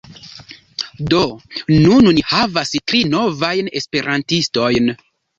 [1.11, 1.19] Do
[1.83, 4.89] nun ni havas tri novajn esperantistojn.